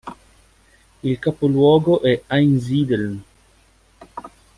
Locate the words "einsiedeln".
2.25-3.23